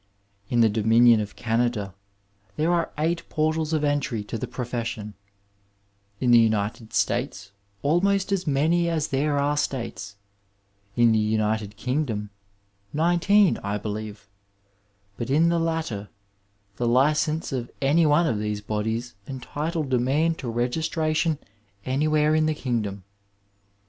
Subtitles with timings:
[0.49, 1.93] In the Dominion of Canada
[2.55, 5.13] there are eight portals of entry to the profession,
[6.19, 7.51] in the United States
[7.83, 10.15] ahnost as many as there are States,
[10.95, 12.29] in the United King dom
[12.91, 14.27] nineteen, I believe,
[15.17, 16.09] but in the latter
[16.77, 21.37] the license of any one of these bodies entitled a man to registration
[21.85, 23.03] any where in the kingdom.